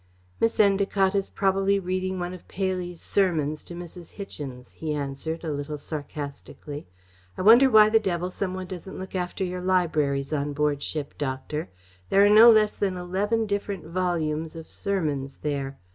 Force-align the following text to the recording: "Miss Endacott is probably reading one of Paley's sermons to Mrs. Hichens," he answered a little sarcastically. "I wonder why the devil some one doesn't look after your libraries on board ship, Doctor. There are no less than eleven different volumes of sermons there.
"Miss 0.39 0.57
Endacott 0.59 1.13
is 1.13 1.29
probably 1.29 1.77
reading 1.77 2.19
one 2.19 2.33
of 2.33 2.47
Paley's 2.47 2.99
sermons 3.03 3.61
to 3.65 3.75
Mrs. 3.75 4.13
Hichens," 4.15 4.71
he 4.71 4.95
answered 4.95 5.43
a 5.43 5.51
little 5.51 5.77
sarcastically. 5.77 6.87
"I 7.37 7.43
wonder 7.43 7.69
why 7.69 7.87
the 7.89 7.99
devil 7.99 8.31
some 8.31 8.55
one 8.55 8.65
doesn't 8.65 8.97
look 8.97 9.13
after 9.13 9.43
your 9.43 9.61
libraries 9.61 10.33
on 10.33 10.53
board 10.53 10.81
ship, 10.81 11.13
Doctor. 11.19 11.69
There 12.09 12.25
are 12.25 12.29
no 12.29 12.49
less 12.49 12.75
than 12.75 12.97
eleven 12.97 13.45
different 13.45 13.85
volumes 13.85 14.55
of 14.55 14.71
sermons 14.71 15.37
there. 15.43 15.77